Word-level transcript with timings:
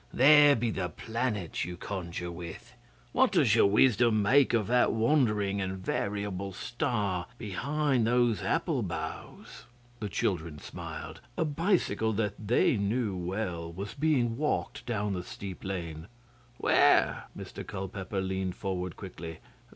'There 0.11 0.55
be 0.55 0.71
the 0.71 0.89
planets 0.89 1.63
you 1.63 1.77
conjure 1.77 2.31
with! 2.31 2.73
What 3.11 3.31
does 3.31 3.53
your 3.53 3.67
wisdom 3.67 4.23
make 4.23 4.51
of 4.51 4.65
that 4.65 4.91
wandering 4.91 5.61
and 5.61 5.77
variable 5.77 6.53
star 6.53 7.27
behind 7.37 8.07
those 8.07 8.41
apple 8.41 8.81
boughs?' 8.81 9.65
The 9.99 10.09
children 10.09 10.57
smiled. 10.57 11.21
A 11.37 11.45
bicycle 11.45 12.13
that 12.13 12.33
they 12.47 12.77
knew 12.77 13.15
well 13.15 13.71
was 13.71 13.93
being 13.93 14.37
walked 14.37 14.87
down 14.87 15.13
the 15.13 15.21
steep 15.23 15.63
lane. 15.63 16.07
'Where?' 16.57 17.25
Mr 17.37 17.63
Culpeper 17.63 18.21
leaned 18.21 18.55
forward 18.55 18.95
quickly. 18.97 19.37